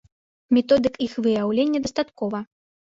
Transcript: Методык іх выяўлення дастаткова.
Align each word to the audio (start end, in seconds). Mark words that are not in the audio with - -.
Методык 0.57 0.97
іх 1.09 1.13
выяўлення 1.27 1.79
дастаткова. 1.87 2.47